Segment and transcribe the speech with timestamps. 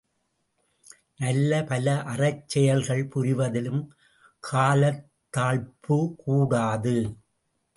[1.15, 3.83] நல்ல பல அறச் செயல்கள் புரிவதிலும்
[4.43, 6.97] காலத்தாழ்ப்பு கூடாது.